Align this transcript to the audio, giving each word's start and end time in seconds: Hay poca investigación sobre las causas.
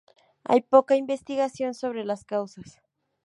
Hay 0.45 0.61
poca 0.61 0.95
investigación 0.95 1.75
sobre 1.75 2.03
las 2.05 2.25
causas. 2.25 2.81